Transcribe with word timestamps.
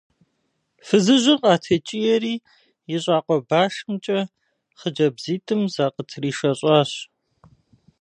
Фызыжьыр 0.87 1.37
къатекӀиери 1.43 2.35
и 2.93 2.97
щӀакъуэ 3.03 3.37
башымкӀэ 3.49 4.19
хъыджэбзитӀым 4.79 5.61
закъытришэщӀащ. 5.73 6.91